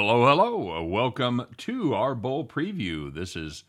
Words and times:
hello. 0.00 0.24
Hello. 0.26 0.82
Welcome 0.82 1.44
to 1.58 1.92
our 1.92 2.14
bowl 2.14 2.46
preview. 2.46 3.12
This 3.12 3.36
is 3.36 3.64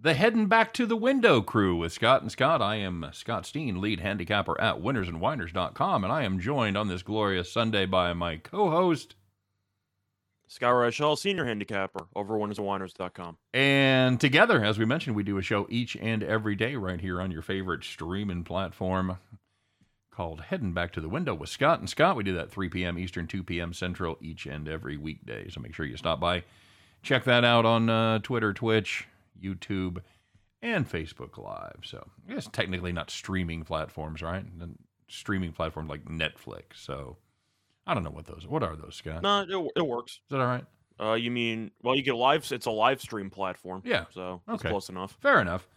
the 0.00 0.14
Heading 0.14 0.46
Back 0.48 0.74
to 0.74 0.84
the 0.84 0.96
Window 0.96 1.40
crew 1.40 1.76
with 1.76 1.92
Scott 1.92 2.22
and 2.22 2.32
Scott. 2.32 2.60
I 2.60 2.74
am 2.74 3.08
Scott 3.12 3.46
Steen, 3.46 3.80
lead 3.80 4.00
handicapper 4.00 4.60
at 4.60 4.82
winnersandwhiners.com, 4.82 6.02
and 6.02 6.12
I 6.12 6.24
am 6.24 6.40
joined 6.40 6.76
on 6.76 6.88
this 6.88 7.04
glorious 7.04 7.52
Sunday 7.52 7.86
by 7.86 8.12
my 8.14 8.38
co 8.38 8.68
host. 8.68 9.14
Scott 10.48 10.74
Reichel, 10.74 11.16
senior 11.16 11.44
handicapper 11.44 12.08
over 12.16 12.34
winnersandwhiners.com. 12.34 13.36
And 13.54 14.18
together, 14.18 14.64
as 14.64 14.80
we 14.80 14.86
mentioned, 14.86 15.14
we 15.14 15.22
do 15.22 15.38
a 15.38 15.42
show 15.42 15.68
each 15.70 15.96
and 15.96 16.24
every 16.24 16.56
day 16.56 16.74
right 16.74 17.00
here 17.00 17.20
on 17.20 17.30
your 17.30 17.42
favorite 17.42 17.84
streaming 17.84 18.42
platform 18.42 19.18
called 20.16 20.40
Heading 20.40 20.72
Back 20.72 20.92
to 20.92 21.00
the 21.00 21.08
Window 21.10 21.34
with 21.34 21.50
Scott 21.50 21.78
and 21.78 21.90
Scott. 21.90 22.16
We 22.16 22.24
do 22.24 22.34
that 22.34 22.50
3 22.50 22.70
p.m. 22.70 22.98
Eastern, 22.98 23.26
2 23.26 23.42
p.m. 23.42 23.74
Central 23.74 24.16
each 24.22 24.46
and 24.46 24.66
every 24.66 24.96
weekday. 24.96 25.48
So 25.50 25.60
make 25.60 25.74
sure 25.74 25.84
you 25.84 25.96
stop 25.98 26.18
by. 26.20 26.42
Check 27.02 27.24
that 27.24 27.44
out 27.44 27.66
on 27.66 27.90
uh, 27.90 28.18
Twitter, 28.20 28.54
Twitch, 28.54 29.06
YouTube, 29.40 29.98
and 30.62 30.90
Facebook 30.90 31.36
Live. 31.36 31.80
So 31.84 32.08
I 32.28 32.32
guess 32.32 32.48
technically 32.50 32.92
not 32.92 33.10
streaming 33.10 33.62
platforms, 33.64 34.22
right? 34.22 34.44
Streaming 35.08 35.52
platforms 35.52 35.90
like 35.90 36.06
Netflix. 36.06 36.62
So 36.76 37.18
I 37.86 37.92
don't 37.92 38.02
know 38.02 38.10
what 38.10 38.24
those. 38.26 38.46
What 38.48 38.62
are 38.62 38.74
those, 38.74 38.96
Scott? 38.96 39.22
No, 39.22 39.42
it, 39.42 39.72
it 39.80 39.86
works. 39.86 40.12
Is 40.12 40.20
that 40.30 40.40
all 40.40 40.46
right? 40.46 40.64
Uh, 40.98 41.12
you 41.12 41.30
mean 41.30 41.70
well, 41.82 41.94
you 41.94 42.02
get 42.02 42.14
a 42.14 42.16
live. 42.16 42.50
It's 42.50 42.64
a 42.66 42.70
live 42.70 43.02
stream 43.02 43.28
platform. 43.28 43.82
Yeah. 43.84 44.06
So 44.14 44.40
it's 44.48 44.60
Okay. 44.60 44.70
close 44.70 44.88
enough. 44.88 45.18
Fair 45.20 45.42
enough. 45.42 45.68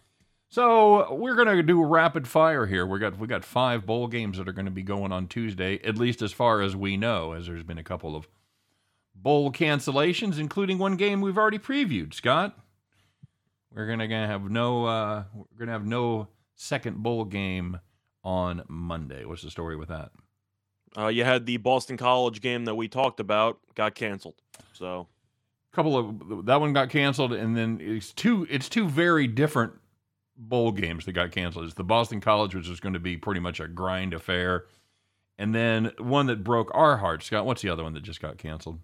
So 0.50 1.14
we're 1.14 1.36
gonna 1.36 1.62
do 1.62 1.84
rapid 1.84 2.28
fire 2.28 2.66
here. 2.66 2.86
We 2.86 2.98
got 2.98 3.20
we 3.20 3.28
got 3.28 3.46
five 3.46 3.86
bowl 3.86 4.08
games 4.08 4.38
that 4.38 4.48
are 4.48 4.52
going 4.52 4.66
to 4.66 4.72
be 4.72 4.82
going 4.82 5.12
on 5.12 5.28
Tuesday, 5.28 5.80
at 5.84 5.96
least 5.96 6.24
as 6.24 6.34
far 6.34 6.62
as 6.62 6.76
we 6.76 6.98
know, 6.98 7.34
as 7.34 7.46
there's 7.46 7.64
been 7.64 7.78
a 7.78 7.84
couple 7.84 8.16
of 8.16 8.28
bowl 9.14 9.52
cancellations, 9.52 10.40
including 10.40 10.80
one 10.80 10.96
game 10.96 11.22
we've 11.22 11.38
already 11.38 11.60
previewed. 11.60 12.16
Scott, 12.16 12.58
we're 13.72 13.86
gonna, 13.86 14.08
gonna 14.08 14.26
have 14.26 14.50
no 14.50 14.86
uh, 14.86 15.24
we're 15.34 15.60
gonna 15.60 15.72
have 15.72 15.86
no 15.86 16.28
second 16.56 16.98
bowl 17.04 17.26
game 17.26 17.80
on 18.24 18.64
Monday. 18.68 19.26
What's 19.26 19.44
the 19.44 19.52
story 19.52 19.76
with 19.76 19.90
that? 19.90 20.12
Uh, 20.98 21.08
you 21.08 21.24
had 21.24 21.46
the 21.46 21.58
Boston 21.58 21.96
College 21.96 22.42
game 22.42 22.66
that 22.66 22.74
we 22.74 22.88
talked 22.88 23.20
about 23.20 23.60
got 23.76 23.94
canceled. 23.94 24.42
So 24.74 25.08
couple 25.72 25.96
of 25.96 26.46
that 26.48 26.60
one 26.60 26.74
got 26.74 26.90
canceled, 26.90 27.34
and 27.34 27.56
then 27.56 27.78
it's 27.80 28.12
two 28.12 28.48
it's 28.50 28.68
two 28.68 28.88
very 28.88 29.28
different 29.28 29.74
bowl 30.40 30.72
games 30.72 31.06
that 31.06 31.12
got 31.12 31.32
canceled. 31.32 31.66
It's 31.66 31.76
the 31.76 31.84
Boston 31.84 32.22
College, 32.22 32.56
which 32.56 32.68
is 32.68 32.80
going 32.80 32.94
to 32.94 33.00
be 33.00 33.18
pretty 33.18 33.42
much 33.42 33.60
a 33.60 33.68
grind 33.68 34.14
affair, 34.14 34.66
and 35.38 35.54
then 35.54 35.92
one 36.00 36.26
that 36.28 36.44
broke 36.44 36.72
our 36.74 36.98
hearts. 36.98 37.28
Scott, 37.28 37.46
what's 37.46 37.62
the 37.62 37.70
other 37.70 37.84
one 37.84 37.94
that 37.94 38.04
just 38.04 38.22
got 38.22 38.38
canceled? 38.38 38.80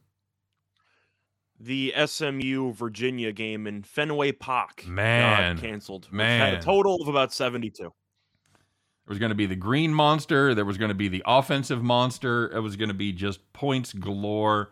the 1.59 1.93
SMU 2.05 2.73
Virginia 2.73 3.31
game 3.31 3.67
in 3.67 3.83
Fenway 3.83 4.31
Park 4.33 4.85
Man. 4.85 5.55
got 5.55 5.61
canceled. 5.61 6.11
Man. 6.11 6.39
had 6.39 6.53
a 6.55 6.61
total 6.61 7.01
of 7.01 7.07
about 7.07 7.33
seventy-two. 7.33 7.83
There 7.83 9.11
was 9.11 9.19
going 9.19 9.29
to 9.29 9.35
be 9.35 9.45
the 9.45 9.55
green 9.55 9.93
monster. 9.93 10.55
There 10.55 10.65
was 10.65 10.77
going 10.77 10.89
to 10.89 10.95
be 10.95 11.07
the 11.07 11.23
offensive 11.25 11.83
monster. 11.83 12.51
It 12.51 12.59
was 12.59 12.75
going 12.75 12.87
to 12.87 12.95
be 12.95 13.11
just 13.11 13.53
points 13.53 13.93
galore. 13.93 14.71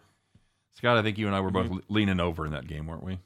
Scott, 0.71 0.97
I 0.97 1.03
think 1.03 1.19
you 1.19 1.27
and 1.27 1.35
I 1.35 1.39
were 1.39 1.51
mm-hmm. 1.51 1.75
both 1.75 1.83
leaning 1.87 2.19
over 2.19 2.45
in 2.45 2.51
that 2.53 2.67
game, 2.67 2.87
weren't 2.87 3.03
we? 3.03 3.19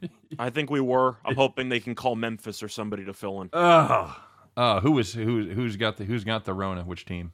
I 0.38 0.50
think 0.50 0.70
we 0.70 0.80
were. 0.80 1.16
I'm 1.24 1.34
hoping 1.36 1.68
they 1.68 1.80
can 1.80 1.94
call 1.94 2.16
Memphis 2.16 2.62
or 2.62 2.68
somebody 2.68 3.04
to 3.04 3.14
fill 3.14 3.42
in. 3.42 3.50
Oh, 3.52 4.16
uh, 4.56 4.80
who 4.80 4.92
was 4.92 5.12
who? 5.12 5.48
Who's 5.50 5.76
got 5.76 5.96
the 5.96 6.04
who's 6.04 6.24
got 6.24 6.44
the 6.44 6.54
Rona? 6.54 6.82
Which 6.82 7.04
team? 7.04 7.32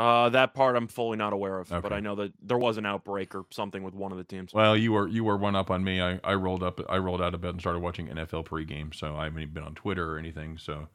Uh, 0.00 0.30
that 0.30 0.54
part 0.54 0.76
I'm 0.76 0.88
fully 0.88 1.18
not 1.18 1.34
aware 1.34 1.58
of, 1.58 1.68
but 1.68 1.92
I 1.92 2.00
know 2.00 2.14
that 2.14 2.32
there 2.40 2.56
was 2.56 2.78
an 2.78 2.86
outbreak 2.86 3.34
or 3.34 3.44
something 3.50 3.82
with 3.82 3.92
one 3.92 4.12
of 4.12 4.18
the 4.18 4.24
teams. 4.24 4.54
Well, 4.54 4.74
you 4.74 4.92
were 4.92 5.06
you 5.06 5.24
were 5.24 5.36
one 5.36 5.54
up 5.54 5.70
on 5.70 5.84
me. 5.84 6.00
I, 6.00 6.18
I 6.24 6.34
rolled 6.34 6.62
up 6.62 6.80
I 6.88 6.96
rolled 6.96 7.20
out 7.20 7.34
of 7.34 7.42
bed 7.42 7.50
and 7.50 7.60
started 7.60 7.80
watching 7.80 8.06
NFL 8.06 8.46
pregame, 8.46 8.94
so 8.94 9.14
I 9.16 9.24
haven't 9.24 9.42
even 9.42 9.52
been 9.52 9.62
on 9.62 9.74
Twitter 9.74 10.14
or 10.14 10.18
anything. 10.18 10.56
So 10.56 10.88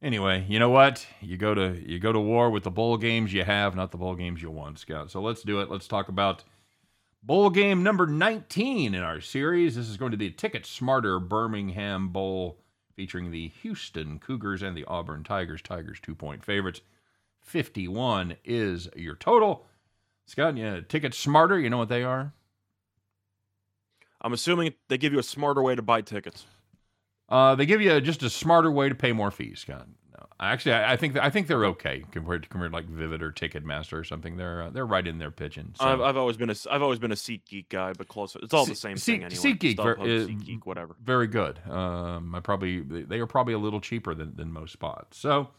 anyway, 0.00 0.46
you 0.48 0.60
know 0.60 0.68
what? 0.68 1.04
You 1.20 1.36
go 1.36 1.54
to 1.54 1.82
you 1.84 1.98
go 1.98 2.12
to 2.12 2.20
war 2.20 2.50
with 2.50 2.62
the 2.62 2.70
bowl 2.70 2.98
games 2.98 3.32
you 3.32 3.42
have, 3.42 3.74
not 3.74 3.90
the 3.90 3.98
bowl 3.98 4.14
games 4.14 4.40
you 4.40 4.50
won, 4.50 4.76
Scout. 4.76 5.10
So 5.10 5.20
let's 5.20 5.42
do 5.42 5.60
it. 5.60 5.68
Let's 5.68 5.88
talk 5.88 6.08
about 6.08 6.44
bowl 7.24 7.50
game 7.50 7.82
number 7.82 8.06
19 8.06 8.94
in 8.94 9.02
our 9.02 9.20
series. 9.20 9.76
This 9.76 9.88
is 9.88 9.96
going 9.96 10.10
to 10.10 10.16
be 10.16 10.28
the 10.28 10.34
Ticket 10.34 10.66
Smarter 10.66 11.18
Birmingham 11.18 12.08
Bowl 12.08 12.58
featuring 12.94 13.30
the 13.30 13.48
Houston 13.62 14.18
Cougars 14.18 14.62
and 14.62 14.76
the 14.76 14.84
Auburn 14.84 15.24
Tigers. 15.24 15.62
Tigers 15.62 15.98
two 16.00 16.14
point 16.14 16.44
favorites. 16.44 16.80
51 17.40 18.36
is 18.44 18.88
your 18.96 19.14
total. 19.14 19.66
Scott, 20.26 20.56
yeah, 20.56 20.80
Ticket 20.86 21.14
Smarter, 21.14 21.58
you 21.58 21.68
know 21.68 21.78
what 21.78 21.88
they 21.88 22.02
are? 22.02 22.32
I'm 24.20 24.32
assuming 24.32 24.72
they 24.88 24.96
give 24.96 25.12
you 25.12 25.18
a 25.18 25.24
smarter 25.24 25.62
way 25.62 25.74
to 25.74 25.82
buy 25.82 26.00
tickets. 26.00 26.46
Uh, 27.28 27.54
they 27.54 27.66
give 27.66 27.82
you 27.82 28.00
just 28.00 28.22
a 28.22 28.30
smarter 28.30 28.70
way 28.70 28.88
to 28.88 28.94
pay 28.94 29.12
more 29.12 29.30
fees, 29.30 29.60
Scott. 29.60 29.86
Actually, 30.40 30.72
I, 30.72 30.94
I 30.94 30.96
think 30.96 31.16
I 31.16 31.30
think 31.30 31.46
they're 31.46 31.64
okay 31.66 32.04
compared 32.10 32.42
to 32.42 32.48
compared 32.48 32.72
to 32.72 32.76
like 32.76 32.86
Vivid 32.86 33.22
or 33.22 33.30
Ticketmaster 33.30 33.92
or 33.94 34.04
something. 34.04 34.36
They're 34.36 34.62
uh, 34.62 34.70
they're 34.70 34.86
right 34.86 35.06
in 35.06 35.18
their 35.18 35.30
pitching. 35.30 35.74
So. 35.78 35.84
I've, 35.84 36.00
I've 36.00 36.16
always 36.16 36.36
been 36.36 36.50
a 36.50 36.54
I've 36.70 36.82
always 36.82 36.98
been 36.98 37.12
a 37.12 37.16
SeatGeek 37.16 37.68
guy, 37.68 37.92
but 37.96 38.08
close. 38.08 38.36
It's 38.36 38.52
all 38.52 38.66
the 38.66 38.74
same 38.74 38.96
Seat- 38.96 39.22
thing 39.22 39.24
anyway. 39.24 39.40
SeatGeek, 39.40 39.76
ver- 39.76 39.98
uh, 39.98 40.04
SeatGeek, 40.04 40.66
whatever. 40.66 40.96
very 41.02 41.28
good. 41.28 41.60
Um, 41.70 42.34
I 42.34 42.40
probably 42.40 42.80
they 42.80 43.20
are 43.20 43.26
probably 43.26 43.54
a 43.54 43.58
little 43.58 43.80
cheaper 43.80 44.14
than, 44.14 44.34
than 44.34 44.52
most 44.52 44.72
spots. 44.72 45.18
So 45.18 45.50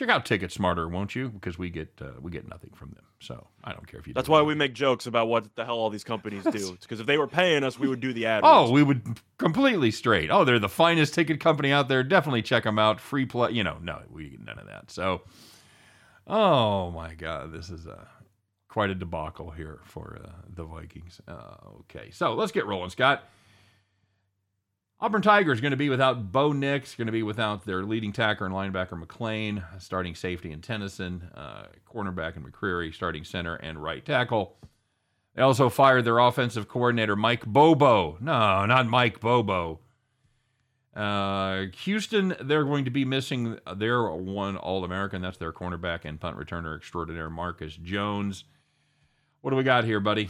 check 0.00 0.08
out 0.08 0.24
Ticket 0.24 0.50
Smarter, 0.50 0.88
won't 0.88 1.14
you? 1.14 1.28
Because 1.28 1.58
we 1.58 1.68
get 1.68 1.90
uh, 2.00 2.12
we 2.20 2.30
get 2.30 2.48
nothing 2.48 2.70
from 2.74 2.90
them. 2.90 3.04
So 3.20 3.46
I 3.62 3.72
don't 3.72 3.86
care 3.86 4.00
if 4.00 4.08
you. 4.08 4.14
That's 4.14 4.28
why 4.28 4.40
or 4.40 4.44
we 4.44 4.54
make 4.54 4.72
jokes 4.72 5.06
about 5.06 5.28
what 5.28 5.54
the 5.54 5.64
hell 5.64 5.76
all 5.76 5.90
these 5.90 6.04
companies 6.04 6.42
do. 6.42 6.50
It's 6.50 6.86
because 6.86 7.00
if 7.00 7.06
they 7.06 7.18
were 7.18 7.26
paying 7.26 7.62
us, 7.62 7.78
we 7.78 7.86
would 7.86 8.00
do 8.00 8.12
the 8.12 8.26
ad. 8.26 8.40
Oh, 8.44 8.70
we 8.70 8.82
would 8.82 9.20
completely 9.38 9.90
straight. 9.90 10.30
Oh, 10.30 10.44
they're 10.44 10.58
the 10.58 10.68
finest 10.70 11.14
ticket 11.14 11.38
company 11.38 11.70
out 11.70 11.88
there. 11.88 12.02
Definitely 12.02 12.42
check 12.42 12.64
them 12.64 12.78
out. 12.78 12.98
Free 12.98 13.26
play. 13.26 13.52
You 13.52 13.62
know, 13.62 13.76
no, 13.82 14.00
we 14.10 14.30
get 14.30 14.44
none 14.44 14.58
of 14.58 14.66
that. 14.66 14.90
So, 14.90 15.22
oh 16.26 16.90
my 16.90 17.14
God, 17.14 17.52
this 17.52 17.68
is 17.68 17.86
a 17.86 18.08
quite 18.68 18.88
a 18.88 18.94
debacle 18.94 19.50
here 19.50 19.80
for 19.84 20.18
uh, 20.24 20.30
the 20.48 20.64
Vikings. 20.64 21.20
Uh, 21.28 21.56
okay, 21.80 22.10
so 22.10 22.34
let's 22.34 22.52
get 22.52 22.66
rolling, 22.66 22.90
Scott. 22.90 23.24
Auburn 25.02 25.22
Tigers 25.22 25.62
going 25.62 25.70
to 25.70 25.78
be 25.78 25.88
without 25.88 26.30
Bo 26.30 26.52
Nix, 26.52 26.94
going 26.94 27.06
to 27.06 27.12
be 27.12 27.22
without 27.22 27.64
their 27.64 27.84
leading 27.84 28.12
tackler 28.12 28.46
and 28.46 28.54
linebacker 28.54 29.02
McClain, 29.02 29.64
starting 29.80 30.14
safety 30.14 30.52
in 30.52 30.60
Tennyson, 30.60 31.30
uh, 31.34 31.64
cornerback 31.90 32.36
in 32.36 32.44
McCreary, 32.44 32.92
starting 32.92 33.24
center 33.24 33.54
and 33.54 33.82
right 33.82 34.04
tackle. 34.04 34.56
They 35.34 35.40
also 35.40 35.70
fired 35.70 36.04
their 36.04 36.18
offensive 36.18 36.68
coordinator, 36.68 37.16
Mike 37.16 37.46
Bobo. 37.46 38.18
No, 38.20 38.66
not 38.66 38.86
Mike 38.88 39.20
Bobo. 39.20 39.80
Uh, 40.94 41.66
Houston, 41.84 42.34
they're 42.42 42.64
going 42.64 42.84
to 42.84 42.90
be 42.90 43.06
missing 43.06 43.58
their 43.76 44.10
one 44.10 44.58
All 44.58 44.84
American. 44.84 45.22
That's 45.22 45.38
their 45.38 45.52
cornerback 45.52 46.04
and 46.04 46.20
punt 46.20 46.36
returner 46.36 46.76
extraordinaire, 46.76 47.30
Marcus 47.30 47.74
Jones. 47.74 48.44
What 49.40 49.52
do 49.52 49.56
we 49.56 49.62
got 49.62 49.84
here, 49.84 50.00
buddy? 50.00 50.28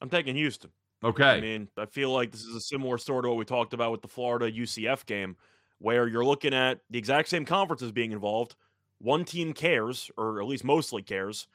I'm 0.00 0.08
taking 0.08 0.36
Houston. 0.36 0.70
Okay. 1.02 1.24
I 1.24 1.40
mean, 1.40 1.68
I 1.78 1.86
feel 1.86 2.12
like 2.12 2.30
this 2.30 2.44
is 2.44 2.54
a 2.54 2.60
similar 2.60 2.98
story 2.98 3.22
to 3.22 3.28
what 3.28 3.38
we 3.38 3.44
talked 3.44 3.72
about 3.72 3.92
with 3.92 4.02
the 4.02 4.08
Florida 4.08 4.50
UCF 4.50 5.06
game, 5.06 5.36
where 5.78 6.06
you're 6.06 6.24
looking 6.24 6.52
at 6.52 6.80
the 6.90 6.98
exact 6.98 7.28
same 7.28 7.44
conferences 7.44 7.90
being 7.90 8.12
involved. 8.12 8.54
One 8.98 9.24
team 9.24 9.54
cares, 9.54 10.10
or 10.18 10.42
at 10.42 10.46
least 10.46 10.62
mostly 10.62 11.02
cares, 11.02 11.46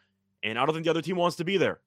and 0.44 0.58
I 0.58 0.66
don't 0.66 0.74
think 0.74 0.86
the 0.86 0.90
other 0.90 1.02
team 1.02 1.18
wants 1.18 1.36
to 1.38 1.44
be 1.44 1.58
there. 1.58 1.80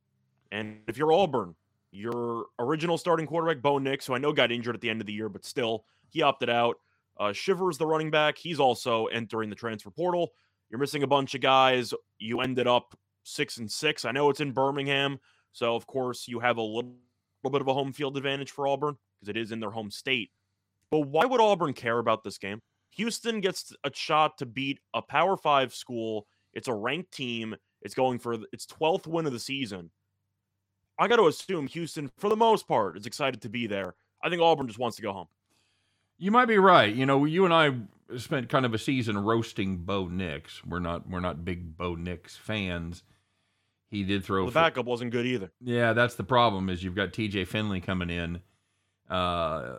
And 0.52 0.78
if 0.86 0.96
you're 0.96 1.12
Auburn, 1.12 1.56
your 1.90 2.46
original 2.58 2.96
starting 2.96 3.26
quarterback, 3.26 3.60
Bo 3.60 3.78
Nix, 3.78 4.06
who 4.06 4.14
I 4.14 4.18
know 4.18 4.32
got 4.32 4.52
injured 4.52 4.74
at 4.74 4.80
the 4.80 4.90
end 4.90 5.00
of 5.00 5.06
the 5.06 5.12
year, 5.12 5.28
but 5.28 5.44
still, 5.44 5.84
he 6.10 6.22
opted 6.22 6.48
out. 6.48 6.76
Uh, 7.18 7.32
Shivers, 7.32 7.76
the 7.76 7.86
running 7.86 8.10
back, 8.10 8.38
he's 8.38 8.60
also 8.60 9.06
entering 9.06 9.50
the 9.50 9.56
transfer 9.56 9.90
portal. 9.90 10.30
You're 10.70 10.78
missing 10.78 11.02
a 11.02 11.08
bunch 11.08 11.34
of 11.34 11.40
guys. 11.40 11.92
You 12.20 12.40
ended 12.40 12.68
up 12.68 12.96
six 13.24 13.56
and 13.56 13.70
six. 13.70 14.04
I 14.04 14.12
know 14.12 14.30
it's 14.30 14.40
in 14.40 14.52
Birmingham, 14.52 15.18
so 15.52 15.74
of 15.74 15.86
course 15.86 16.28
you 16.28 16.38
have 16.38 16.58
a 16.58 16.62
little 16.62 16.94
little 17.42 17.58
bit 17.58 17.62
of 17.62 17.68
a 17.68 17.74
home 17.74 17.92
field 17.92 18.16
advantage 18.16 18.50
for 18.50 18.66
Auburn 18.66 18.96
because 19.14 19.28
it 19.28 19.36
is 19.36 19.52
in 19.52 19.60
their 19.60 19.70
home 19.70 19.90
state. 19.90 20.30
But 20.90 21.00
why 21.00 21.24
would 21.24 21.40
Auburn 21.40 21.74
care 21.74 21.98
about 21.98 22.24
this 22.24 22.38
game? 22.38 22.60
Houston 22.92 23.40
gets 23.40 23.72
a 23.84 23.90
shot 23.94 24.38
to 24.38 24.46
beat 24.46 24.80
a 24.94 25.02
Power 25.02 25.36
Five 25.36 25.74
school. 25.74 26.26
It's 26.52 26.68
a 26.68 26.74
ranked 26.74 27.12
team. 27.12 27.54
It's 27.82 27.94
going 27.94 28.18
for 28.18 28.36
its 28.52 28.66
12th 28.66 29.06
win 29.06 29.26
of 29.26 29.32
the 29.32 29.38
season. 29.38 29.90
I 30.98 31.06
got 31.06 31.16
to 31.16 31.28
assume 31.28 31.68
Houston, 31.68 32.10
for 32.18 32.28
the 32.28 32.36
most 32.36 32.66
part, 32.66 32.96
is 32.96 33.06
excited 33.06 33.42
to 33.42 33.48
be 33.48 33.66
there. 33.66 33.94
I 34.22 34.28
think 34.28 34.42
Auburn 34.42 34.66
just 34.66 34.80
wants 34.80 34.96
to 34.96 35.02
go 35.02 35.12
home. 35.12 35.28
You 36.18 36.32
might 36.32 36.46
be 36.46 36.58
right. 36.58 36.92
You 36.92 37.06
know, 37.06 37.24
you 37.24 37.44
and 37.44 37.54
I 37.54 37.72
spent 38.16 38.48
kind 38.48 38.66
of 38.66 38.74
a 38.74 38.78
season 38.78 39.16
roasting 39.16 39.76
Bo 39.78 40.08
Nix. 40.08 40.64
We're 40.64 40.80
not 40.80 41.08
we're 41.08 41.20
not 41.20 41.44
big 41.44 41.76
Bo 41.76 41.94
Nix 41.94 42.36
fans. 42.36 43.04
He 43.90 44.04
did 44.04 44.24
throw 44.24 44.44
The 44.46 44.52
for- 44.52 44.54
backup 44.54 44.86
wasn't 44.86 45.12
good 45.12 45.24
either. 45.26 45.50
Yeah, 45.62 45.92
that's 45.94 46.14
the 46.14 46.24
problem. 46.24 46.68
Is 46.68 46.84
you've 46.84 46.94
got 46.94 47.12
T.J. 47.12 47.46
Finley 47.46 47.80
coming 47.80 48.10
in, 48.10 48.40
uh, 49.08 49.76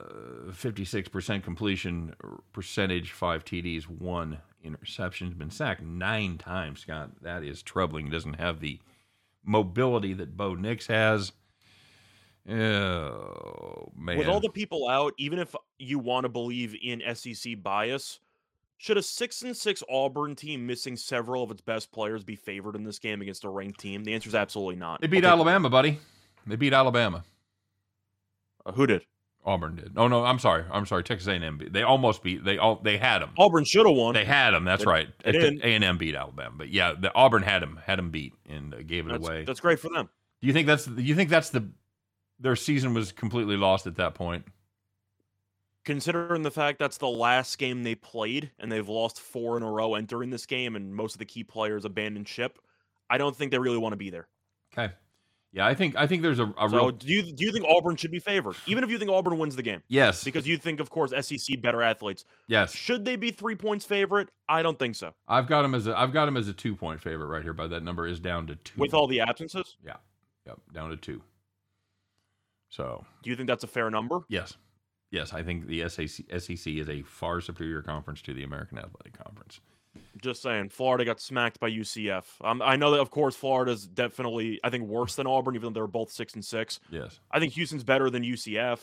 fifty-six 0.51 1.07
percent 1.09 1.43
completion 1.43 2.15
percentage, 2.51 3.11
five 3.11 3.45
TDs, 3.45 3.83
one 3.83 4.39
interception. 4.63 5.31
Been 5.37 5.51
sacked 5.51 5.81
nine 5.83 6.37
times. 6.39 6.79
Scott, 6.81 7.11
that 7.21 7.43
is 7.43 7.61
troubling. 7.61 8.05
He 8.05 8.11
doesn't 8.11 8.39
have 8.39 8.59
the 8.59 8.79
mobility 9.45 10.13
that 10.13 10.35
Bo 10.35 10.55
Nix 10.55 10.87
has. 10.87 11.31
Oh 12.49 13.91
man! 13.95 14.17
With 14.17 14.27
all 14.27 14.39
the 14.39 14.49
people 14.49 14.87
out, 14.87 15.13
even 15.17 15.37
if 15.39 15.55
you 15.77 15.99
want 15.99 16.23
to 16.23 16.29
believe 16.29 16.75
in 16.81 17.01
SEC 17.13 17.61
bias, 17.61 18.19
should 18.79 18.97
a 18.97 19.03
six 19.03 19.41
and 19.43 19.55
six 19.55 19.83
Auburn 19.89 20.35
team 20.35 20.65
missing 20.65 20.95
several 20.95 21.43
of 21.43 21.51
its 21.51 21.61
best 21.61 21.91
players 21.91 22.23
be 22.23 22.35
favored 22.35 22.75
in 22.75 22.83
this 22.83 22.97
game 22.97 23.21
against 23.21 23.43
a 23.43 23.49
ranked 23.49 23.79
team? 23.79 24.03
The 24.03 24.13
answer 24.13 24.29
is 24.29 24.35
absolutely 24.35 24.77
not. 24.77 25.01
they 25.01 25.07
beat 25.07 25.25
Alabama, 25.25 25.69
buddy. 25.69 25.99
They 26.47 26.55
beat 26.55 26.73
Alabama. 26.73 27.23
Uh, 28.65 28.71
who 28.71 28.87
did? 28.87 29.03
Auburn 29.45 29.75
did. 29.75 29.93
Oh 29.97 30.07
no, 30.07 30.23
I'm 30.23 30.39
sorry. 30.39 30.63
I'm 30.71 30.85
sorry. 30.85 31.03
Texas 31.03 31.27
A&M. 31.27 31.57
beat- 31.57 31.73
They 31.73 31.83
almost 31.83 32.23
beat. 32.23 32.43
They 32.43 32.57
all. 32.57 32.77
They 32.83 32.97
had 32.97 33.19
them. 33.19 33.31
Auburn 33.37 33.63
should 33.65 33.85
have 33.85 33.95
won. 33.95 34.13
They 34.13 34.25
had 34.25 34.51
them. 34.51 34.63
That's 34.65 34.83
They- 34.83 34.89
right. 34.89 35.07
they. 35.23 35.31
A 35.63 35.75
and 35.75 35.83
M 35.83 35.97
beat 35.97 36.15
Alabama, 36.15 36.55
but 36.57 36.69
yeah, 36.69 36.93
the 36.99 37.13
Auburn 37.13 37.43
had 37.43 37.61
them. 37.61 37.79
Had 37.83 37.99
them 37.99 38.11
beat 38.11 38.33
and 38.49 38.73
uh, 38.73 38.77
gave 38.83 39.05
it 39.07 39.11
that's, 39.11 39.27
away. 39.27 39.43
that's 39.45 39.59
great 39.59 39.79
for 39.79 39.89
them. 39.89 40.09
Do 40.41 40.47
you 40.47 40.53
think 40.53 40.67
that's? 40.67 40.85
Do 40.85 41.01
you 41.01 41.15
think 41.15 41.29
that's 41.29 41.49
the? 41.49 41.69
Their 42.41 42.55
season 42.55 42.93
was 42.93 43.11
completely 43.11 43.57
lost 43.57 43.87
at 43.87 43.95
that 43.95 44.13
point. 44.15 44.45
Considering 45.89 46.43
the 46.43 46.51
fact 46.51 46.77
that's 46.77 46.97
the 46.99 47.09
last 47.09 47.57
game 47.57 47.81
they 47.81 47.95
played 47.95 48.51
and 48.59 48.71
they've 48.71 48.87
lost 48.87 49.19
four 49.19 49.57
in 49.57 49.63
a 49.63 49.71
row 49.71 49.95
entering 49.95 50.29
this 50.29 50.45
game, 50.45 50.75
and 50.75 50.93
most 50.93 51.15
of 51.15 51.19
the 51.19 51.25
key 51.25 51.43
players 51.43 51.83
abandoned 51.83 52.27
ship, 52.27 52.59
I 53.09 53.17
don't 53.17 53.35
think 53.35 53.49
they 53.49 53.57
really 53.57 53.79
want 53.79 53.93
to 53.93 53.97
be 53.97 54.11
there. 54.11 54.27
Okay. 54.71 54.93
Yeah, 55.51 55.65
I 55.65 55.73
think 55.73 55.95
I 55.95 56.05
think 56.05 56.21
there's 56.21 56.37
a, 56.37 56.45
a 56.59 56.69
So 56.69 56.77
real 56.77 56.91
do 56.91 57.07
you 57.07 57.23
do 57.33 57.43
you 57.43 57.51
think 57.51 57.65
Auburn 57.67 57.95
should 57.95 58.11
be 58.11 58.19
favored, 58.19 58.55
even 58.67 58.83
if 58.83 58.91
you 58.91 58.99
think 58.99 59.09
Auburn 59.09 59.39
wins 59.39 59.55
the 59.55 59.63
game? 59.63 59.81
yes, 59.87 60.23
Because 60.23 60.47
you 60.47 60.57
think, 60.59 60.79
of 60.79 60.91
course, 60.91 61.11
SEC 61.25 61.59
better 61.59 61.81
athletes. 61.81 62.23
yes. 62.47 62.71
Should 62.71 63.03
they 63.03 63.15
be 63.15 63.31
three 63.31 63.55
points 63.55 63.83
favorite? 63.83 64.29
I 64.47 64.61
don't 64.61 64.77
think 64.77 64.95
so. 64.95 65.15
I've 65.27 65.47
got 65.47 65.63
them 65.63 65.73
as 65.73 65.87
a 65.87 65.99
I've 65.99 66.13
got 66.13 66.25
them 66.25 66.37
as 66.37 66.47
a 66.49 66.53
two 66.53 66.75
point 66.75 67.01
favorite 67.01 67.29
right 67.29 67.41
here, 67.41 67.53
but 67.53 67.71
that 67.71 67.81
number 67.81 68.05
is 68.05 68.19
down 68.19 68.45
to 68.45 68.55
two. 68.57 68.79
With 68.79 68.93
all 68.93 69.07
the 69.07 69.21
absences, 69.21 69.75
Yeah. 69.83 69.95
yep, 70.45 70.59
down 70.71 70.91
to 70.91 70.97
two. 70.97 71.23
So 72.69 73.03
do 73.23 73.31
you 73.31 73.35
think 73.35 73.47
that's 73.47 73.63
a 73.63 73.67
fair 73.67 73.89
number? 73.89 74.19
yes, 74.29 74.53
yes, 75.11 75.33
I 75.33 75.43
think 75.43 75.67
the 75.67 75.87
SAC, 75.89 76.25
SEC 76.39 76.73
is 76.73 76.89
a 76.89 77.01
far 77.03 77.41
superior 77.41 77.81
conference 77.81 78.21
to 78.23 78.33
the 78.33 78.43
American 78.43 78.77
Athletic 78.77 79.17
Conference. 79.23 79.59
Just 80.21 80.41
saying, 80.41 80.69
Florida 80.69 81.05
got 81.05 81.19
smacked 81.19 81.59
by 81.59 81.69
UCF. 81.69 82.23
Um, 82.43 82.61
I 82.61 82.75
know 82.75 82.91
that, 82.91 82.99
of 82.99 83.09
course, 83.09 83.35
Florida's 83.35 83.87
definitely, 83.87 84.59
I 84.63 84.69
think, 84.69 84.87
worse 84.87 85.15
than 85.15 85.27
Auburn, 85.27 85.55
even 85.55 85.73
though 85.73 85.79
they're 85.79 85.87
both 85.87 86.11
six 86.11 86.33
and 86.35 86.45
six. 86.45 86.79
Yes, 86.89 87.19
I 87.31 87.39
think 87.39 87.53
Houston's 87.53 87.83
better 87.83 88.09
than 88.09 88.23
UCF. 88.23 88.79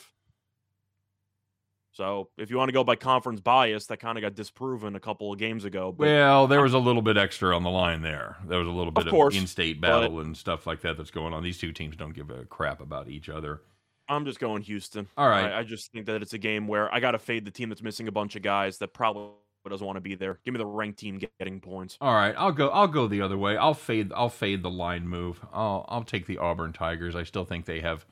So 1.92 2.28
if 2.36 2.50
you 2.50 2.58
want 2.58 2.68
to 2.68 2.74
go 2.74 2.84
by 2.84 2.94
conference 2.94 3.40
bias, 3.40 3.86
that 3.86 3.98
kind 3.98 4.18
of 4.18 4.22
got 4.22 4.34
disproven 4.34 4.96
a 4.96 5.00
couple 5.00 5.32
of 5.32 5.38
games 5.38 5.64
ago. 5.64 5.94
But 5.96 6.08
well, 6.08 6.46
there 6.46 6.60
was 6.60 6.74
a 6.74 6.78
little 6.78 7.00
bit 7.00 7.16
extra 7.16 7.56
on 7.56 7.62
the 7.62 7.70
line 7.70 8.02
there. 8.02 8.36
There 8.46 8.58
was 8.58 8.68
a 8.68 8.72
little 8.72 8.90
bit 8.90 9.06
of, 9.06 9.10
course, 9.10 9.34
in-state 9.34 9.80
battle 9.80 10.20
and 10.20 10.36
stuff 10.36 10.66
like 10.66 10.82
that 10.82 10.98
that's 10.98 11.10
going 11.10 11.32
on. 11.32 11.42
These 11.42 11.56
two 11.56 11.72
teams 11.72 11.96
don't 11.96 12.12
give 12.12 12.28
a 12.28 12.44
crap 12.44 12.82
about 12.82 13.08
each 13.08 13.30
other. 13.30 13.62
I'm 14.08 14.24
just 14.24 14.38
going 14.38 14.62
Houston. 14.62 15.08
All 15.16 15.28
right. 15.28 15.52
I, 15.52 15.60
I 15.60 15.62
just 15.64 15.92
think 15.92 16.06
that 16.06 16.22
it's 16.22 16.32
a 16.32 16.38
game 16.38 16.68
where 16.68 16.92
I 16.92 17.00
got 17.00 17.12
to 17.12 17.18
fade 17.18 17.44
the 17.44 17.50
team 17.50 17.68
that's 17.68 17.82
missing 17.82 18.08
a 18.08 18.12
bunch 18.12 18.36
of 18.36 18.42
guys 18.42 18.78
that 18.78 18.94
probably 18.94 19.32
doesn't 19.68 19.86
want 19.86 19.96
to 19.96 20.00
be 20.00 20.14
there. 20.14 20.38
Give 20.44 20.54
me 20.54 20.58
the 20.58 20.66
ranked 20.66 20.98
team 20.98 21.20
getting 21.38 21.60
points. 21.60 21.96
All 22.00 22.14
right, 22.14 22.34
I'll 22.36 22.52
go. 22.52 22.68
I'll 22.68 22.86
go 22.86 23.08
the 23.08 23.20
other 23.20 23.36
way. 23.36 23.56
I'll 23.56 23.74
fade. 23.74 24.12
I'll 24.14 24.28
fade 24.28 24.62
the 24.62 24.70
line 24.70 25.08
move. 25.08 25.40
I'll. 25.52 25.84
I'll 25.88 26.04
take 26.04 26.26
the 26.26 26.38
Auburn 26.38 26.72
Tigers. 26.72 27.16
I 27.16 27.24
still 27.24 27.44
think 27.44 27.64
they 27.64 27.80
have 27.80 28.06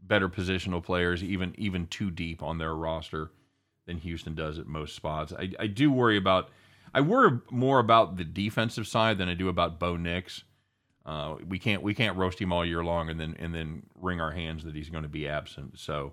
better 0.00 0.28
positional 0.28 0.82
players, 0.82 1.22
even 1.22 1.54
even 1.58 1.86
too 1.86 2.10
deep 2.10 2.42
on 2.42 2.58
their 2.58 2.74
roster 2.74 3.30
than 3.86 3.98
Houston 3.98 4.34
does 4.34 4.58
at 4.58 4.66
most 4.66 4.94
spots. 4.94 5.32
I, 5.32 5.52
I 5.58 5.66
do 5.66 5.90
worry 5.90 6.16
about. 6.16 6.50
I 6.94 7.00
worry 7.00 7.40
more 7.50 7.78
about 7.78 8.16
the 8.16 8.24
defensive 8.24 8.86
side 8.86 9.16
than 9.16 9.28
I 9.28 9.34
do 9.34 9.48
about 9.48 9.80
Bo 9.80 9.96
Nix. 9.96 10.44
Uh, 11.04 11.36
we 11.48 11.58
can't 11.58 11.82
we 11.82 11.94
can't 11.94 12.16
roast 12.16 12.40
him 12.40 12.52
all 12.52 12.64
year 12.64 12.84
long 12.84 13.08
and 13.08 13.18
then 13.18 13.34
and 13.38 13.54
then 13.54 13.82
wring 13.96 14.20
our 14.20 14.30
hands 14.30 14.64
that 14.64 14.74
he's 14.74 14.88
going 14.88 15.02
to 15.02 15.08
be 15.08 15.26
absent. 15.28 15.78
So 15.78 16.12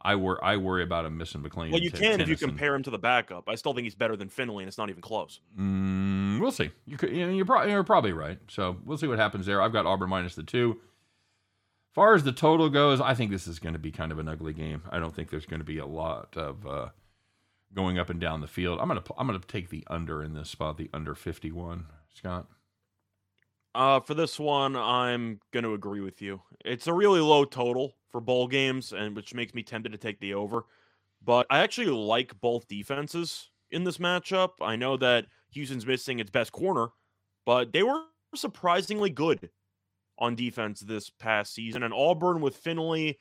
I 0.00 0.14
wor 0.14 0.42
I 0.44 0.56
worry 0.56 0.82
about 0.84 1.04
him 1.04 1.16
missing 1.16 1.42
McClain. 1.42 1.72
Well, 1.72 1.80
you 1.80 1.90
to 1.90 1.96
can 1.96 2.20
if 2.20 2.28
you 2.28 2.36
compare 2.36 2.74
him 2.74 2.82
to 2.84 2.90
the 2.90 2.98
backup. 2.98 3.48
I 3.48 3.56
still 3.56 3.74
think 3.74 3.84
he's 3.84 3.96
better 3.96 4.16
than 4.16 4.28
Finley, 4.28 4.62
and 4.62 4.68
it's 4.68 4.78
not 4.78 4.90
even 4.90 5.02
close. 5.02 5.40
Mm, 5.58 6.40
we'll 6.40 6.52
see. 6.52 6.70
You 6.86 6.96
could, 6.96 7.10
you 7.10 7.26
you're, 7.28 7.44
pro- 7.44 7.64
you're 7.64 7.82
probably 7.82 8.12
right. 8.12 8.38
So 8.48 8.76
we'll 8.84 8.98
see 8.98 9.08
what 9.08 9.18
happens 9.18 9.46
there. 9.46 9.60
I've 9.60 9.72
got 9.72 9.86
Auburn 9.86 10.10
minus 10.10 10.36
the 10.36 10.44
two. 10.44 10.78
As 11.90 11.94
far 11.94 12.14
as 12.14 12.22
the 12.22 12.32
total 12.32 12.68
goes, 12.70 13.00
I 13.00 13.14
think 13.14 13.32
this 13.32 13.48
is 13.48 13.58
going 13.58 13.72
to 13.72 13.78
be 13.78 13.90
kind 13.90 14.12
of 14.12 14.20
an 14.20 14.28
ugly 14.28 14.52
game. 14.52 14.82
I 14.88 15.00
don't 15.00 15.14
think 15.14 15.30
there's 15.30 15.46
going 15.46 15.60
to 15.60 15.64
be 15.64 15.78
a 15.78 15.86
lot 15.86 16.36
of 16.36 16.64
uh, 16.64 16.88
going 17.74 17.98
up 17.98 18.08
and 18.08 18.20
down 18.20 18.40
the 18.40 18.46
field. 18.46 18.78
I'm 18.80 18.86
gonna 18.86 19.02
I'm 19.16 19.26
gonna 19.26 19.40
take 19.40 19.70
the 19.70 19.84
under 19.88 20.22
in 20.22 20.34
this 20.34 20.48
spot, 20.48 20.76
the 20.76 20.90
under 20.94 21.16
51. 21.16 21.86
Scott. 22.14 22.46
Uh, 23.78 24.00
for 24.00 24.14
this 24.14 24.40
one, 24.40 24.74
I'm 24.74 25.38
going 25.52 25.62
to 25.62 25.74
agree 25.74 26.00
with 26.00 26.20
you. 26.20 26.42
It's 26.64 26.88
a 26.88 26.92
really 26.92 27.20
low 27.20 27.44
total 27.44 27.94
for 28.10 28.20
bowl 28.20 28.48
games, 28.48 28.92
and 28.92 29.14
which 29.14 29.34
makes 29.34 29.54
me 29.54 29.62
tempted 29.62 29.92
to 29.92 29.98
take 29.98 30.18
the 30.18 30.34
over. 30.34 30.64
But 31.24 31.46
I 31.48 31.60
actually 31.60 31.86
like 31.86 32.40
both 32.40 32.66
defenses 32.66 33.50
in 33.70 33.84
this 33.84 33.98
matchup. 33.98 34.54
I 34.60 34.74
know 34.74 34.96
that 34.96 35.26
Houston's 35.52 35.86
missing 35.86 36.18
its 36.18 36.28
best 36.28 36.50
corner, 36.50 36.88
but 37.46 37.72
they 37.72 37.84
were 37.84 38.02
surprisingly 38.34 39.10
good 39.10 39.48
on 40.18 40.34
defense 40.34 40.80
this 40.80 41.08
past 41.08 41.54
season. 41.54 41.84
And 41.84 41.94
Auburn 41.94 42.40
with 42.40 42.56
Finley, 42.56 43.20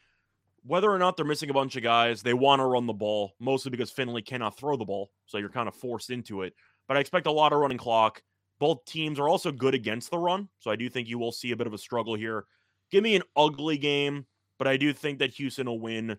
whether 0.64 0.90
or 0.90 0.98
not 0.98 1.18
they're 1.18 1.26
missing 1.26 1.52
a 1.52 1.54
bunch 1.54 1.76
of 1.76 1.84
guys, 1.84 2.24
they 2.24 2.34
want 2.34 2.62
to 2.62 2.66
run 2.66 2.88
the 2.88 2.94
ball, 2.94 3.36
mostly 3.40 3.70
because 3.70 3.92
Finley 3.92 4.24
cannot 4.24 4.58
throw 4.58 4.76
the 4.76 4.86
ball. 4.86 5.12
So 5.28 5.38
you're 5.38 5.50
kind 5.50 5.68
of 5.68 5.76
forced 5.76 6.10
into 6.10 6.42
it. 6.42 6.56
But 6.88 6.98
I 6.98 7.00
expect 7.00 7.28
a 7.28 7.32
lot 7.32 7.54
of 7.54 7.60
running 7.60 7.78
clock. 7.78 8.24
Both 8.60 8.86
teams 8.86 9.20
are 9.20 9.30
also 9.30 9.52
good 9.52 9.74
against 9.74 10.10
the 10.12 10.18
run. 10.18 10.50
So 10.60 10.72
I 10.72 10.76
do 10.76 10.90
think 10.90 11.08
you 11.08 11.20
will 11.20 11.32
see 11.32 11.52
a 11.52 11.56
bit 11.56 11.68
of 11.68 11.74
a 11.74 11.78
struggle 11.78 12.16
here. 12.16 12.46
Give 12.92 13.04
me 13.04 13.16
an 13.16 13.24
ugly 13.36 13.78
game, 13.78 14.26
but 14.58 14.68
I 14.68 14.78
do 14.78 14.94
think 14.94 15.20
that 15.20 15.32
Houston 15.36 15.68
will 15.68 15.80
win 15.80 16.18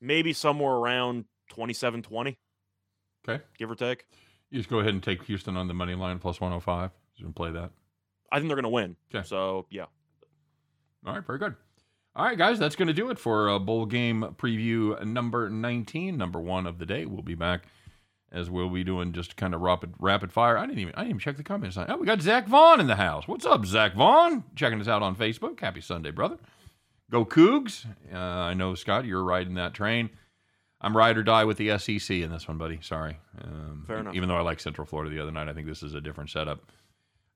maybe 0.00 0.32
somewhere 0.32 0.72
around 0.72 1.26
27 1.50 2.02
20, 2.02 2.38
Okay. 3.28 3.44
give 3.58 3.70
or 3.70 3.74
take. 3.74 4.06
You 4.50 4.58
just 4.58 4.70
go 4.70 4.80
ahead 4.80 4.94
and 4.94 5.02
take 5.02 5.22
Houston 5.24 5.56
on 5.56 5.68
the 5.68 5.74
money 5.74 5.94
line 5.94 6.18
plus 6.18 6.40
105. 6.40 6.90
You 7.16 7.24
can 7.26 7.32
play 7.32 7.50
that. 7.52 7.70
I 8.32 8.38
think 8.38 8.48
they're 8.48 8.56
going 8.56 8.62
to 8.64 8.68
win. 8.68 8.96
Okay. 9.14 9.26
So, 9.26 9.66
yeah. 9.70 9.86
All 11.06 11.14
right, 11.14 11.24
very 11.26 11.38
good. 11.38 11.54
All 12.16 12.24
right, 12.24 12.36
guys, 12.38 12.58
that's 12.58 12.76
going 12.76 12.88
to 12.88 12.94
do 12.94 13.10
it 13.10 13.18
for 13.18 13.48
uh, 13.50 13.58
bowl 13.58 13.86
game 13.86 14.22
preview 14.36 15.00
number 15.04 15.48
19, 15.48 16.16
number 16.16 16.40
one 16.40 16.66
of 16.66 16.78
the 16.78 16.86
day. 16.86 17.06
We'll 17.06 17.22
be 17.22 17.34
back 17.36 17.64
as 18.32 18.48
we'll 18.48 18.70
be 18.70 18.84
doing 18.84 19.12
just 19.12 19.36
kind 19.36 19.54
of 19.54 19.60
rapid 19.60 19.94
rapid 19.98 20.32
fire. 20.32 20.56
I 20.56 20.66
didn't 20.66 20.78
even 20.78 20.94
I 20.94 21.00
didn't 21.00 21.10
even 21.10 21.20
check 21.20 21.36
the 21.36 21.42
comments. 21.42 21.76
Oh, 21.76 21.96
we 21.96 22.06
got 22.06 22.20
Zach 22.20 22.46
Vaughn 22.46 22.80
in 22.80 22.86
the 22.86 22.96
house. 22.96 23.26
What's 23.26 23.46
up, 23.46 23.64
Zach 23.66 23.94
Vaughn? 23.94 24.44
Checking 24.54 24.80
us 24.80 24.88
out 24.88 25.02
on 25.02 25.16
Facebook. 25.16 25.58
Happy 25.60 25.80
Sunday, 25.80 26.10
brother. 26.10 26.38
Go 27.10 27.24
Cougs. 27.24 27.86
Uh, 28.12 28.16
I 28.18 28.54
know 28.54 28.74
Scott, 28.74 29.04
you're 29.04 29.24
riding 29.24 29.54
that 29.54 29.74
train. 29.74 30.10
I'm 30.80 30.96
ride 30.96 31.18
or 31.18 31.22
die 31.22 31.44
with 31.44 31.58
the 31.58 31.76
SEC 31.78 32.16
in 32.16 32.30
this 32.30 32.48
one, 32.48 32.56
buddy. 32.56 32.78
Sorry. 32.80 33.18
Um, 33.42 33.84
Fair 33.86 33.98
enough. 33.98 34.14
Even 34.14 34.28
though 34.28 34.36
I 34.36 34.42
like 34.42 34.60
Central 34.60 34.86
Florida 34.86 35.10
the 35.10 35.20
other 35.20 35.32
night, 35.32 35.48
I 35.48 35.52
think 35.52 35.66
this 35.66 35.82
is 35.82 35.94
a 35.94 36.00
different 36.00 36.30
setup. 36.30 36.60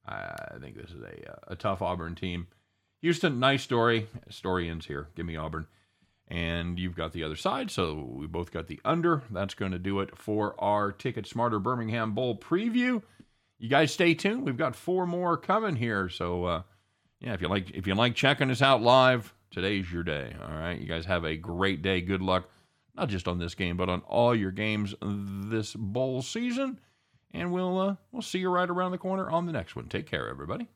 I 0.07 0.57
think 0.61 0.77
this 0.77 0.91
is 0.91 1.03
a 1.03 1.33
uh, 1.33 1.37
a 1.49 1.57
tough 1.57 1.83
Auburn 1.83 2.15
team. 2.15 2.47
Houston, 3.01 3.39
nice 3.39 3.63
story. 3.63 4.09
Story 4.31 4.69
ends 4.69 4.87
here. 4.87 5.09
Give 5.15 5.27
me 5.27 5.37
Auburn. 5.37 5.67
And 6.29 6.79
you've 6.79 6.97
got 6.97 7.13
the 7.13 7.23
other 7.23 7.37
side, 7.37 7.71
so 7.71 8.09
we 8.11 8.27
both 8.27 8.51
got 8.51 8.67
the 8.67 8.81
under. 8.83 9.23
That's 9.31 9.53
going 9.53 9.73
to 9.73 9.79
do 9.79 10.01
it 10.01 10.17
for 10.17 10.59
our 10.59 10.91
Ticket 10.91 11.27
Smarter 11.27 11.59
Birmingham 11.59 12.13
Bowl 12.13 12.37
preview. 12.39 13.03
You 13.59 13.69
guys 13.69 13.93
stay 13.93 14.15
tuned. 14.15 14.45
We've 14.45 14.57
got 14.57 14.75
four 14.75 15.07
more 15.07 15.37
coming 15.37 15.77
here. 15.77 16.09
So 16.09 16.45
uh, 16.45 16.63
yeah, 17.21 17.35
if 17.35 17.43
you 17.43 17.49
like 17.49 17.71
if 17.71 17.87
you 17.87 17.95
like 17.95 18.15
checking 18.15 18.51
us 18.51 18.63
out 18.63 18.83
live, 18.83 19.35
today's 19.51 19.91
your 19.93 20.03
day. 20.03 20.35
All 20.43 20.55
right. 20.55 20.79
You 20.79 20.87
guys 20.87 21.05
have 21.07 21.25
a 21.25 21.37
great 21.37 21.83
day. 21.83 22.01
Good 22.01 22.23
luck, 22.23 22.49
not 22.95 23.09
just 23.09 23.29
on 23.29 23.39
this 23.39 23.55
game, 23.55 23.77
but 23.77 23.89
on 23.89 24.01
all 24.03 24.35
your 24.35 24.51
games 24.51 24.95
this 25.03 25.75
bowl 25.75 26.23
season. 26.23 26.81
And 27.33 27.53
we'll 27.53 27.79
uh, 27.79 27.97
we'll 28.13 28.23
see 28.23 28.39
you 28.39 28.49
right 28.49 28.69
around 28.69 28.93
the 28.93 28.99
corner 28.99 29.31
on 29.31 29.47
the 29.47 29.53
next 29.53 29.77
one. 29.77 29.89
Take 29.89 30.07
care, 30.07 30.29
everybody. 30.29 30.69